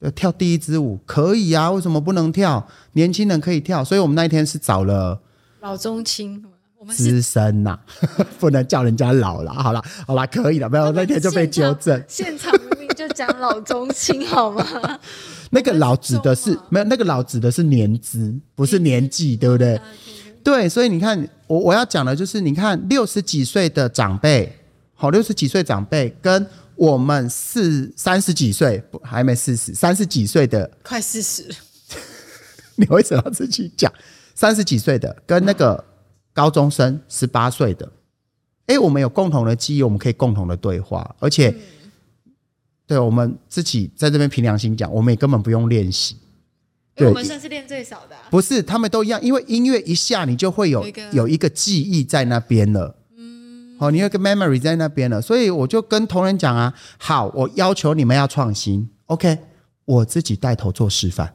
[0.00, 2.68] 呃，跳第一支舞可以啊，为什么不能跳？
[2.92, 5.22] 年轻人可以跳，所以我们那一天是找了
[5.62, 6.44] 老中青，
[6.78, 7.80] 我们是资深呐、
[8.38, 9.54] 不能叫人家老了。
[9.54, 12.04] 好了，好了，可以了，没有那天就被纠正。
[12.06, 12.52] 现场
[12.94, 14.64] 就讲老中青好吗？
[15.50, 19.76] 那个老指的是没有，那个老指的是年资，不是年纪，对不对？
[19.76, 19.82] 啊
[20.42, 24.58] 对，所以你看，我我要讲的就是，你看六十几岁的长辈，
[24.94, 31.48] 好，六十几岁长辈跟我们四三十几岁，不还没四十，三十几岁的，快四十，
[32.76, 33.90] 你为什么要自己讲？
[34.34, 35.82] 三十几岁的跟那个
[36.34, 37.90] 高中生十八岁的，
[38.66, 41.54] 哎，我们有共同的记忆，我们可以共同的对话，而且，
[42.86, 46.16] 对我们自己在这边凭良心讲，我们也根本不用练习。
[46.94, 48.22] 对因为我们算是练最少的、啊。
[48.30, 52.96] 不是，他们都一样，因为音乐一下，你就会有有一个记忆在那边了。
[53.16, 59.38] 嗯，好，你有一个 memory 在那边了，所以我就跟同仁讲啊，好，我要求你们要创新，OK，
[59.84, 61.34] 我自己带头做示范。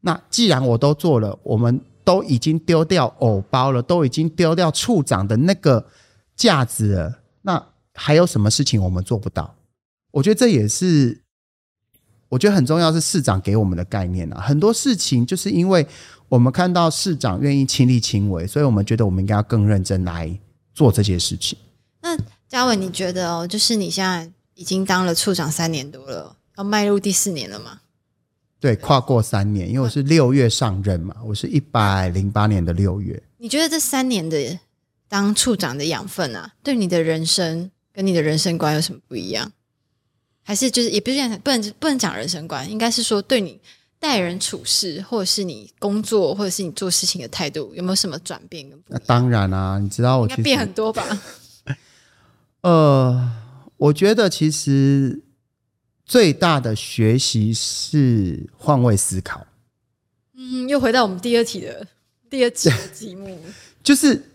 [0.00, 5.86] 那既然我都做了，我们都已经丢掉偶包了，都已经丢掉处长的那个
[6.34, 7.64] 架子了，那
[7.94, 9.54] 还有什么事情我们做不到？
[10.12, 11.20] 我觉得这也是
[12.28, 15.86] 我觉得很重要是市长给我们的概念啊，很多事情就是因为
[16.28, 20.38] 我们看到市长愿意亲力亲为，所以我们觉得我们应该要更认真来
[20.72, 21.58] 做这些事情。
[22.00, 22.16] 那
[22.48, 27.80] 嘉伟，你觉得哦，就是你现在已经当了处长三年多了，要迈入第四年了吗？
[28.58, 33.22] 对，跨过三年，因为我是六月上任嘛，我是一百零八年的六月。
[33.38, 34.58] 你觉得这三年的
[35.08, 39.52] 当处长的养分啊，对你的人生跟你的人生观有什么不一样？
[40.42, 43.60] 还是就是也不是讲不能不能讲人生观，应该是说对你
[43.98, 49.00] 待人处事，或者是你工作，或者是你做事情的态度，有没有什么转变跟不一样？
[49.00, 51.06] 那当然啊，你知道我应该变很多吧？
[52.62, 53.30] 呃，
[53.76, 55.22] 我觉得其实
[56.04, 59.46] 最大的学习是换位思考。
[60.36, 61.86] 嗯，又回到我们第二题的
[62.28, 63.38] 第二题的题目，
[63.82, 64.30] 就是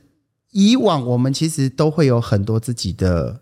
[0.52, 3.42] 以往我们其实都会有很多自己的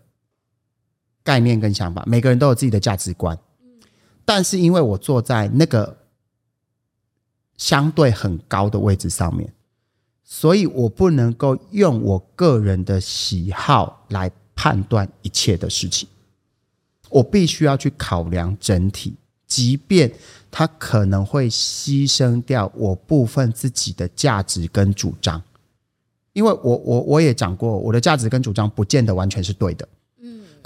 [1.26, 3.36] 概念跟想法，每个人都有自己的价值观。
[4.24, 5.96] 但是因为我坐在那个
[7.56, 9.52] 相对很高的位置上面，
[10.22, 16.08] 所以我不能够用我个人的喜好来判断一切的事情。
[17.08, 20.12] 我必须要去考量整体，即便
[20.50, 25.40] 它可能会牺牲掉我部分自己的价值跟主张，
[26.32, 29.88] 因为我我我也讲过，我的价值跟主张不见得完全是对的，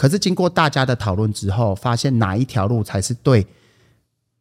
[0.00, 3.46] 可是经过大家的讨论之后，发现哪一条路才是对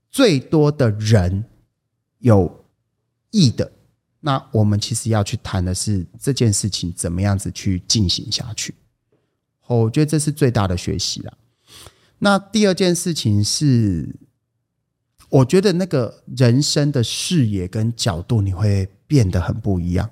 [0.10, 1.44] 最多的人
[2.20, 2.64] 有
[3.32, 3.70] 益的，
[4.22, 8.74] 那我们其实要去谈的是这件事情怎么样子去进行下去。
[9.68, 11.38] 我觉得这是最大的学习了。
[12.20, 14.16] 那第二件事情是，
[15.28, 20.10] 我觉得那个人生的视野跟角度你会变得很不一样。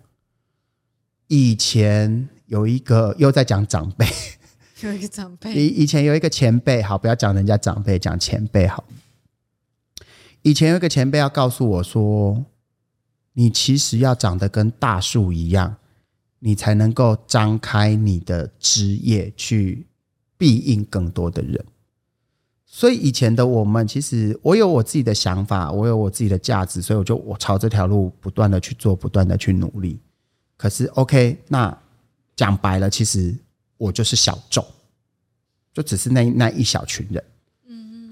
[1.28, 4.06] 以前有一个又在讲长辈，
[4.86, 8.84] 有一个长辈，以以前有一个前辈，好，不要讲人家长辈，讲前辈好。
[10.44, 12.46] 以前有一个前辈要告诉我说，
[13.34, 15.78] 你其实要长得跟大树一样，
[16.40, 19.88] 你才能够张开你的枝叶去
[20.38, 21.66] 庇应更多的人。
[22.66, 30.00] 所以以前的我们，其实我有我自己的想法，我有我自己的价值，所以我就我朝这条路不断的去做，不断的去努力。
[30.56, 31.76] 可是 OK，那
[32.36, 33.36] 讲白了，其实
[33.78, 34.66] 我就是小众，
[35.74, 37.24] 就只是那那一小群人。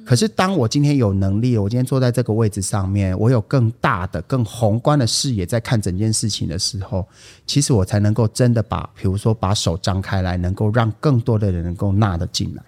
[0.06, 7.08] 可是当我今天有能力，我今天坐在这个位置上面，我有更大的、更宏观的视野在看整件事情的时候，
[7.47, 12.63] 其实我才能够真的把，比如说把手张开来，能够让更多的人能够纳得进来。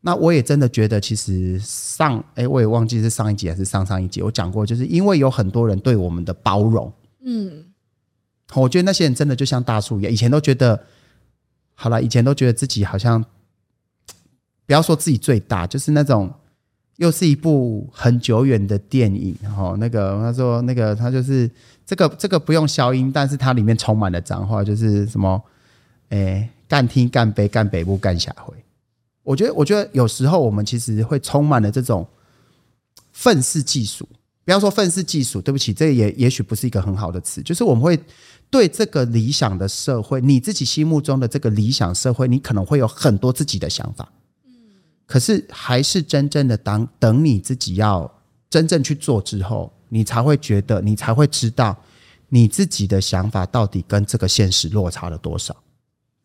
[0.00, 6.92] 那我也真的觉得，其实上哎，我也忘记是上一集还是上上一集，我讲过，就是因为有很多人对我们的包容，
[7.24, 7.64] 嗯，
[8.54, 10.80] 我觉得那些人真的就像大树一样，以前都觉得，
[11.74, 13.24] 好了，以前都觉得自己好像，
[14.66, 16.32] 不要说自己最大，就是那种，
[16.96, 21.50] 又是一部很久远的电影，哦，那个他说那个他就是
[21.84, 25.42] 这个这个不用消音，但是它里面充满了脏话，就是什么，
[26.10, 28.54] 诶，干听干杯干北部干下回。
[29.22, 32.06] 我觉得，我觉得有时候我们其实会充满了这种
[33.12, 34.08] 愤世嫉俗，
[34.44, 37.98] 不要说愤世嫉俗，对不起，这也也许不是一个很好的词，就是我们会
[38.50, 44.06] 对这个理想的社会，你自己心目中的这个理想社会，你可能会有很多自己的想法，
[44.46, 44.52] 嗯，
[45.06, 48.10] 可是还是真正的当等你自己要
[48.50, 51.76] 真正去做之后，你才会觉得，你才会知道
[52.28, 55.56] 你自己的想法到底跟这个现实落差了多少。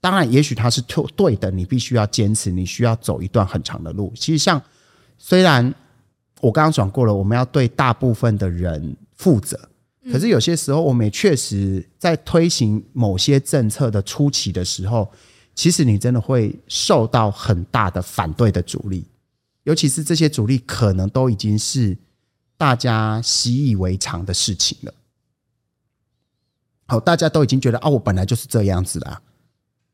[0.01, 4.13] 当然，也许它是对对的，你必须要坚持，你需要走一段很长的路。
[4.15, 4.61] 其实，像
[5.17, 5.73] 虽然
[6.41, 9.59] 我刚刚讲过了，我们要对大部分的人负责，
[10.11, 15.11] 可是有些时候，我们也确实在推行某些政策的初期的时候，
[15.53, 19.05] 其实你真的会受到很大的反对的阻力，
[19.63, 21.97] 尤其是这些阻力可能都已经是
[22.57, 24.93] 大家习以为常的事情了。
[26.87, 29.21] 好，大家都已经觉得啊，我本来就是这样子啦。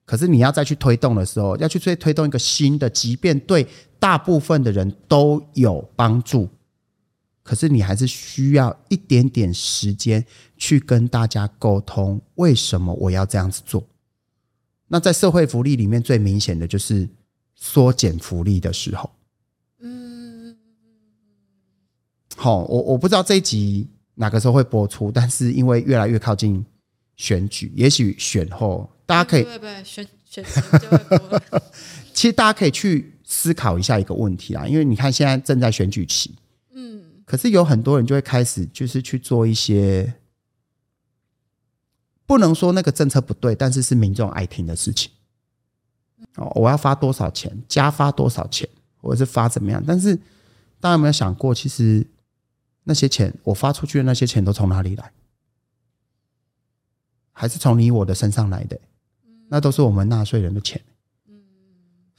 [0.05, 3.67] 可是你要再去推动的时候，要去推推动一个新的，即便对
[4.05, 6.47] 大部分的人都有帮助，
[7.41, 10.23] 可是你还是需要一点点时间
[10.57, 13.83] 去跟大家沟通，为什么我要这样子做？
[14.89, 17.09] 那在社会福利里面最明显的就是
[17.55, 19.09] 缩减福利的时候。
[19.79, 20.55] 嗯，
[22.35, 26.63] 好，我我不知道这一集哪个时候会播出，但是因为越来越靠近
[27.17, 28.87] 选举，也许选后。
[29.07, 30.45] 大家可以对对选选
[30.79, 31.41] 就会播。
[32.13, 36.35] 其实大家可以去思考一下一个问题啊，因为你看现在正在选举期，
[36.71, 40.13] 嗯，可是有很多人就会开始就是去做一些
[42.27, 45.11] 不能说那个政策不对，但是是民众爱听的事情。
[46.35, 48.67] 哦，我要发多少钱，加发多少钱，
[49.01, 49.83] 或者是发怎么样？
[49.85, 50.15] 但是
[50.79, 52.05] 大家有没有想过，其实
[52.83, 55.11] 那些钱我发出去的那些钱都从哪里来？
[57.31, 58.79] 还是从你我的身上来的？
[59.49, 60.81] 那都是我们纳税人的钱，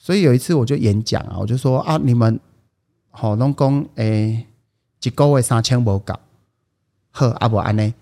[0.07, 2.39] 所以有一次我就演讲啊，我就说啊，你们
[3.11, 4.47] 好拢讲诶，
[5.03, 6.15] 一个月三千无够，
[7.11, 7.93] 好啊无安尼，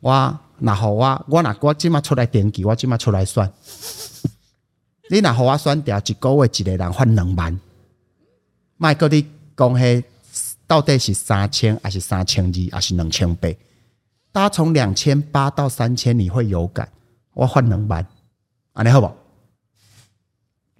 [0.00, 3.52] 我那好我我那我今麦出来登记，我今麦出来算，
[5.10, 7.60] 你那好我算掉一个月一个人换两万，
[8.78, 10.02] 麦个你讲嘿，
[10.66, 13.50] 到底是三千还是三千二还是两千八？
[14.32, 16.88] 大家从两千八到三千，你会有感，
[17.34, 18.06] 我换两万。
[18.72, 19.19] 安尼好不？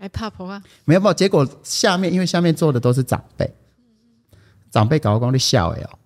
[0.01, 0.63] 来怕婆啊？
[0.87, 1.15] 没有，没有。
[1.15, 3.49] 结果下面，因为下面坐的都是长辈，
[4.71, 5.99] 长辈搞光你笑哎哦，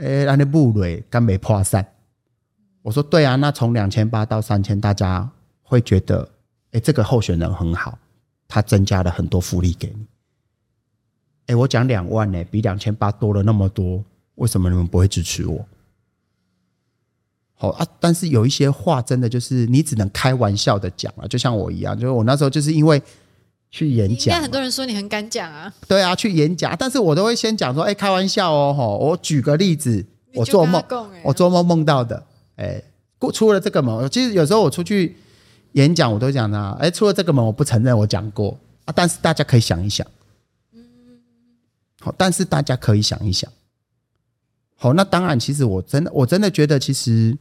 [0.00, 1.86] 哎，那你布雷刚没破散。
[2.82, 5.30] 我说对啊，那从两千八到三千，大家
[5.62, 6.28] 会觉得，
[6.72, 7.96] 哎，这个候选人很好，
[8.48, 10.04] 他增加了很多福利给你。
[11.46, 15.64] 哎，我讲两万呢，比两千八多了那么多，为什么你们不会支持我？
[17.64, 23.02] 好啊，但是有一些话真的就是你只能开玩笑的讲啊，就像我一样，就是我那时候就是因为
[23.70, 25.72] 去演讲，很多人说你很敢讲啊。
[25.88, 30.82] 对啊，去演讲，但是我都会先讲说，哎，开玩笑哦，哈，我举个例子，我做梦，
[31.22, 32.22] 我做梦梦到的，
[32.56, 32.82] 哎，
[33.18, 35.16] 过出了这个门，其实有时候我出去
[35.72, 40.06] 演讲，我都讲呢，哎，出了这个门，我不承认我讲过啊，但是大家可以想一想，
[40.74, 40.82] 嗯，
[42.00, 43.50] 好，但是大家可以想一想。
[44.76, 47.34] 好，那当然，其实我真的，我真的觉得，其实，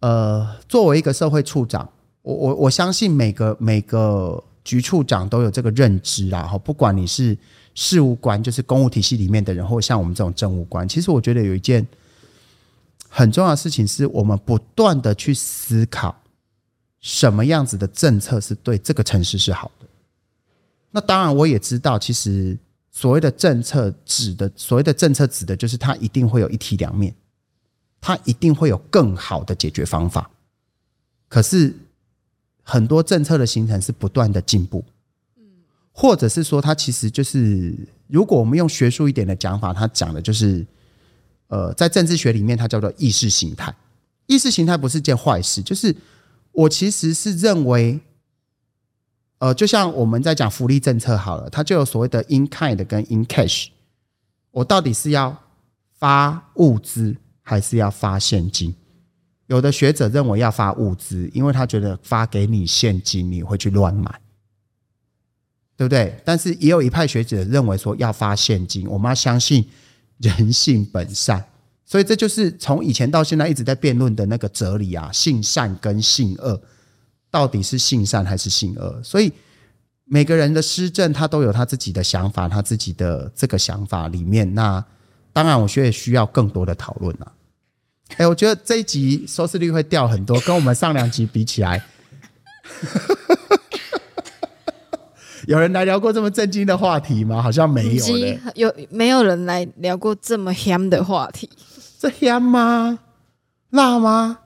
[0.00, 1.88] 呃，作为一个社会处长，
[2.22, 6.42] 我我我相信每个每个局处长都有这个认知啦。
[6.42, 7.36] 哈，不管你是
[7.74, 11.86] 事务官，就是公务体系里面的人，或像我们这种政务官，其实我觉得有一件
[13.08, 16.22] 很重要的事情，是我们不断的去思考
[17.00, 19.86] 什么样子的政策是对这个城市是好的。
[20.90, 22.58] 那当然，我也知道，其实。
[22.90, 27.14] 所谓的政策指的，所谓的政策指的就是它一定会有一体两面，
[28.00, 30.30] 它一定会有更好的解决方法。
[31.28, 31.74] 可是
[32.62, 34.84] 很多政策的形成是不断的进步，
[35.36, 35.42] 嗯，
[35.92, 40.66] 或者是说它其实就是，如果我们用学术一点的讲法，它讲的就是，
[41.48, 43.74] 呃，在政治学里面它叫做意识形态。
[44.26, 45.94] 意识形态不是件坏事，就是
[46.52, 48.00] 我其实是认为。
[49.40, 53.68] 呃，就像我们在讲福利政策好了，它就有所谓的 in kind 跟 in cash。
[54.50, 55.44] 我到底是要
[55.96, 57.14] 发物资
[57.48, 58.74] 还是要发现金？
[59.46, 64.20] 有的学者认为要发物资，因为他觉得发给你现金你会去乱买，
[65.74, 66.20] 对不对？
[66.26, 69.66] 但是也有一派学者认为说要发现金，我们要相信
[70.18, 71.42] 人性本善，
[71.86, 76.60] 所以这就是从以前到现在一直在辩论的那个哲理啊，性善跟性恶。
[77.30, 79.02] 到底是性善还是性恶？
[79.02, 79.30] 所以
[80.04, 84.84] 每个人的施政，他都有他自己的想法，他自己的这个想法里面，那
[85.32, 87.32] 当然，我觉得需要更多的讨论了。
[88.16, 91.84] 哎，我觉得这一集收视率会掉很多，跟我们上两集比起来，
[95.46, 97.40] 有人来聊过这么震惊的话题吗？
[97.40, 98.04] 好像没有。
[98.54, 101.48] 有没有人来聊过这么 ham 的话题？
[101.98, 102.98] 这香吗？
[103.70, 104.38] 辣吗？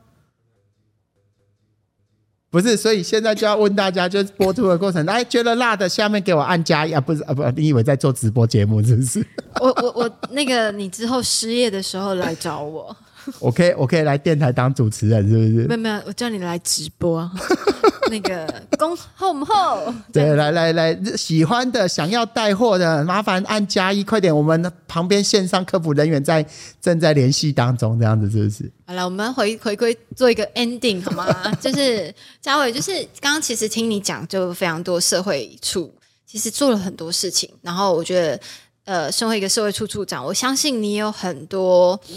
[2.51, 7.01] 不是，所以现在就要问大家，就是播出的过程，哎，觉得辣的，下面给我按加一啊！
[7.01, 9.27] 不是啊，不，你以为在做直播节目是不是
[9.59, 12.95] 我我我那个，你之后失业的时候来找我，
[13.41, 15.51] 我可以，我可以来电台当主持人，是不是？
[15.67, 17.29] 没有没有，我叫你来直播，
[18.11, 24.35] 那个恭后母后，对，来来来，喜欢的、想要带货的，麻烦按加一，快点！
[24.35, 26.45] 我们旁边线上客服人员在
[26.81, 28.71] 正在联系当中，这样子是不是？
[28.87, 31.27] 好了，我们回回归做一个 ending 好吗？
[31.61, 35.93] 就是嘉伟，就是刚刚其实听你讲，就非常多社会处
[36.27, 38.41] 其实做了很多事情，然后我觉得，
[38.85, 42.17] 呃，身为一个社会处处长，我相信你有很多，因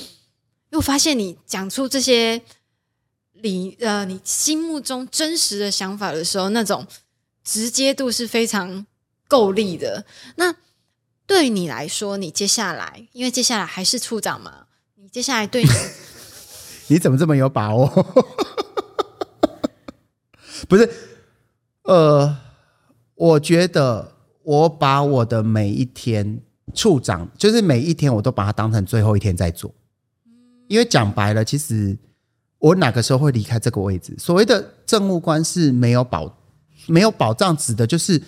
[0.76, 2.42] 就发现你讲出这些
[3.42, 6.86] 你呃你心目中真实的想法的时候，那种
[7.46, 8.86] 直接度是非常
[9.26, 10.06] 够力的。
[10.36, 10.54] 那
[11.26, 14.66] 对你来说，你接下来，因为接下来还是处长嘛，
[14.96, 15.70] 你接下来对你
[16.94, 17.88] 你怎么这么有把握？
[20.68, 20.92] 不是，
[21.84, 22.38] 呃，
[23.16, 24.12] 我觉得
[24.44, 26.42] 我把我的每一天
[26.74, 29.74] 处长，就是每一天我都把它当成最后一天在做，
[30.68, 31.98] 因为讲白了，其实
[32.60, 34.16] 我哪个时候会离开这个位置？
[34.18, 36.38] 所谓的政务官是没有保
[36.88, 38.22] 没有保障，指的就是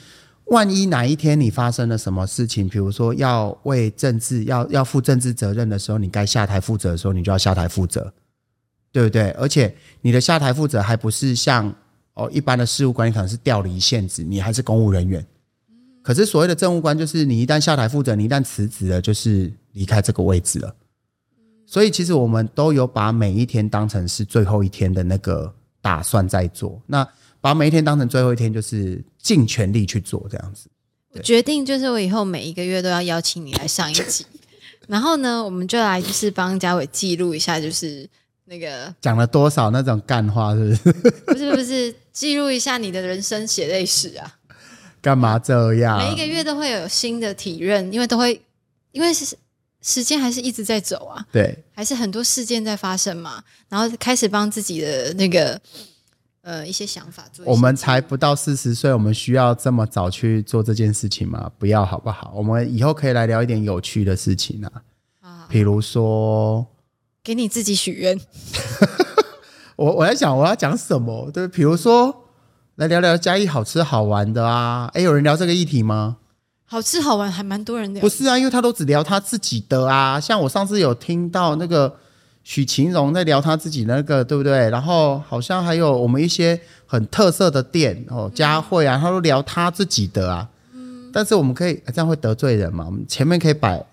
[0.46, 8.14] 万一哪一天你发生了什么事情，比如说要为政治要要负政治责任的时候，你该下台负责的时候，你就要下台负责。
[8.90, 9.30] 对不对？
[9.32, 11.72] 而且你的下台负责还不是像
[12.14, 15.24] 哦一般的事务官，你可能是调离现职，你还是公务人员。
[16.02, 20.74] 可是所谓的政务官，就是你一旦下台负责，你一旦辞职了，就是离开这个位置了。
[21.70, 26.82] 所以其实我们都有把每一天当成是最后一天的那个打算在做。
[26.88, 27.06] 那
[27.42, 30.70] 把每一天当成最后一天，就是尽全力去做这样子。
[31.12, 34.26] 我决定就是我以后每一个月都要邀请你来上一集，
[34.88, 38.10] 然后呢，我们就来就是帮嘉伟记录一下，就是
[38.46, 41.12] 那个讲了多少那种干话，是不是？
[41.28, 44.36] 不是不是记录一下你的人生血泪史啊！
[45.02, 45.98] 干嘛这样？
[45.98, 48.42] 每一个月都会有新的体认，因为都会
[48.92, 49.38] 因为是
[49.88, 55.58] 时间还是一直在走啊，对，还是很多事件在发生嘛，然后开始帮自己的那个
[56.42, 61.50] 呃一些想法做我们才不到四十岁，我们需要这么早去做这件事情吗？
[61.58, 62.34] 不要好不好？
[62.36, 64.72] 我们以后可以来聊一点有趣的事情啊，
[65.22, 66.68] 啊，比如说，
[67.24, 68.20] 给你自己许愿。
[69.78, 72.26] 我我在想我要讲什么，对，比如说
[72.76, 74.92] 来聊聊嘉义好吃好玩的啊。
[74.96, 76.18] 诶，有人聊这个议题吗？
[76.70, 78.10] 好吃好玩，还蛮多人聊不。
[78.10, 80.20] 是啊，因为他都只聊他自己的啊。
[80.20, 81.96] 像我上次有听到那个
[82.44, 84.70] 许晴荣在聊他自己那个，对不对？
[84.70, 90.50] 然后好像还有我们一些很特色的店哦，佳慧啊，他都聊他自己的啊。
[91.14, 92.86] 但是我们可以这样会得罪人嘛？
[92.86, 93.84] 我们前面可以摆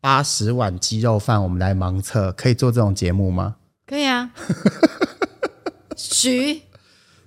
[0.00, 3.54] 八十碗鸡肉饭，我们来盲测，可以做这种节目吗？
[3.86, 4.30] 可以啊，
[5.96, 6.62] 许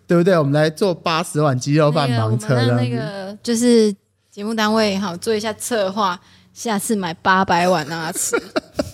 [0.06, 0.38] 对不对？
[0.38, 2.90] 我们来做八十碗鸡肉饭那个我们盲测，那。
[2.90, 3.96] 个就是
[4.38, 6.22] 节目单位好做一下策划，
[6.54, 8.40] 下次买八百碗让他吃。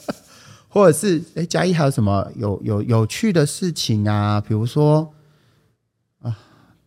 [0.72, 4.40] 或者是哎，嘉义还有什么有有有趣的事情啊？
[4.40, 5.14] 比如说
[6.22, 6.34] 啊，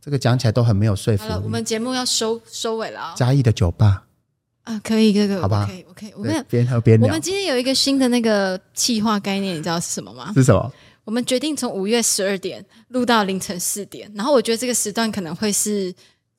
[0.01, 1.49] 这个讲起来都很没有说服好了，我力。
[1.51, 4.05] 们节目要收收尾了啊、嘉义的酒吧，
[4.65, 4.81] 啊！
[4.83, 6.15] 可以，这个好吧可以，OK。
[6.17, 10.33] 我们，边喝边聊我们今天有一个新的那个企划概念，你知道是什么吗？
[10.35, 10.73] 是什么？
[11.05, 15.95] 我们决定从五月十二点录到凌晨四点，然后我觉得这个时段可能会是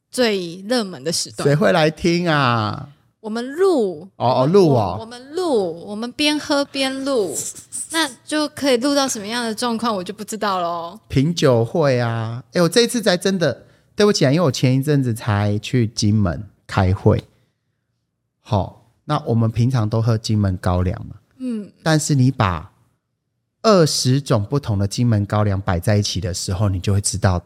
[0.10, 1.58] 最热门的时段谁段。
[1.58, 2.90] 会来听啊？
[3.20, 7.36] 我们录哦哦录哦我我们录，我们边喝边录，
[7.92, 10.98] 那就可以录到什么样的状况，我就不知道喽。
[11.10, 12.42] 品酒会啊！
[12.54, 17.22] 哎，我这一次才真的对不起啊，因为我前一阵子才去金门开会。
[18.40, 22.72] 好，那我们平常都喝金门高粱嘛，嗯，但是你把
[23.64, 27.42] 二十种不同的金门高粱摆在一起的时候，你就会知道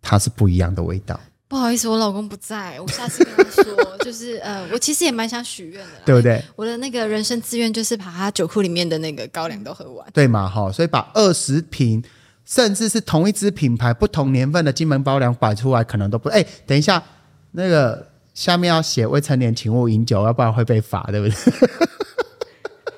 [0.00, 6.42] 它是不一样的味道，不好意思，我老公不在，我下次跟他说， 就是呃，我其实也蛮想许愿的，对不对？
[6.56, 10.04] 我的那个人生志愿就是把他酒库里面的那个高粱都喝完。
[10.12, 10.48] 对嘛？
[10.48, 12.02] 哈，所以把二十瓶，
[12.44, 16.44] 甚至是同一支品牌、不同年份的金门高粱摆出来，可能都不哎。
[16.66, 17.00] 等一下，
[17.52, 21.68] 那个下面要写未成年请勿饮酒，要不然会被罚，对不对？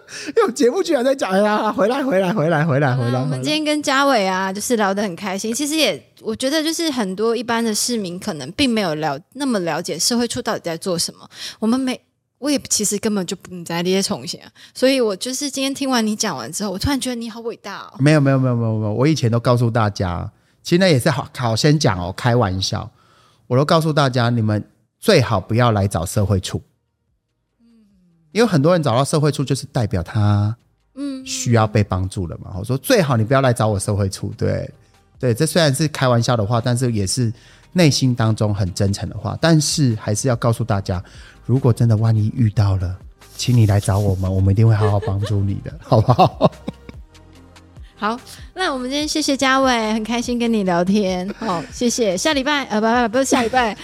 [0.36, 5.52] 因为节目居然在讲哎呀，回来回来回来回来回来，我们今天跟嘉伟啊，就是聊得很开心。
[5.52, 11.28] 其实也，我觉得就是很多一般的市民可能并没有了那么了解社会处到底在做什么。
[11.59, 12.00] 我们每
[12.38, 14.42] 我也其实根本就不在列重写，
[14.72, 17.92] 所以我就是今天听完你讲完之后，我突然觉得你好伟大哦。
[17.98, 20.30] 没有没有没有没有没有，我以前都告诉大家，
[20.62, 22.90] 其实那也是好好先讲哦，开玩笑，
[23.46, 24.64] 我都告诉大家，你们
[24.98, 26.62] 最好不要来找社会处，
[28.32, 30.54] 因为很多人找到社会处就是代表他
[30.94, 32.54] 嗯，需要被帮助了嘛。
[32.58, 34.70] 我说最好你不要来找我社会处，对
[35.18, 37.32] 对，这虽然是开玩笑的话，但是也是
[37.72, 39.36] 内心当中很真诚的话。
[39.40, 41.02] 但是还是要告诉大家，
[41.44, 42.96] 如果真的万一遇到了，
[43.36, 46.50] 请你来找我们，我们一定会好好帮助你的， 好不好？
[47.96, 48.20] 好，
[48.54, 51.28] 那我们今天谢谢嘉伟，很开心跟你聊天。
[51.38, 52.16] 好，谢谢。
[52.16, 53.76] 下礼拜呃，不不不是下礼拜，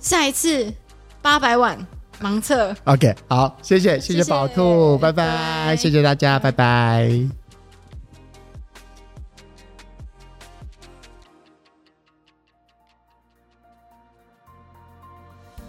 [0.00, 0.72] 下一次
[1.20, 1.76] 八百万
[2.20, 2.74] 盲测。
[2.84, 5.26] OK，好，谢谢，谢谢谢宝兔，拜拜
[5.66, 7.10] 拜，谢谢大家，拜拜。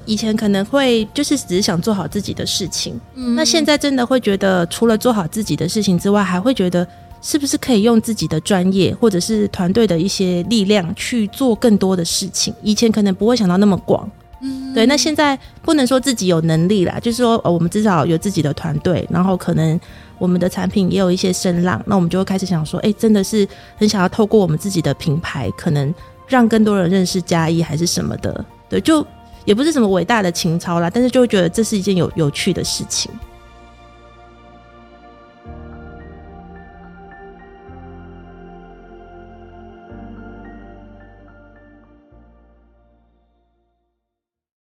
[0.06, 6.88] 以前可能会就是只是想做好自己的事情，嗯那现在真的会觉得，除了做好自己的事情之外，还会觉得
[7.22, 12.54] 是不是可以用自己的专业或者是团队的一些力量去做更多的事情？
[12.64, 14.10] 以前可能不会想到那么广，
[14.42, 14.86] 嗯对。
[14.86, 19.80] 那现在不能说自己有能力啦，就是说，呃，我们至少有自己的团队，然后可能
[20.18, 25.94] 我们的产品也有一些声浪，那我们就会开始想说，哎，真的是很想要透过我们自己的品牌，可能
[26.28, 29.06] 让更多人认识嘉义还是什么的，对，就
[29.46, 33.12] 也不是什么伟大的情操啦，但是就会觉得这是一件有有趣的事情。